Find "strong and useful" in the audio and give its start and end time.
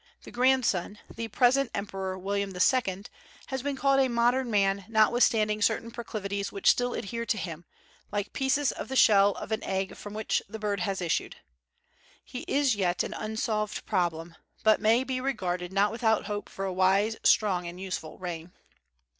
17.23-18.17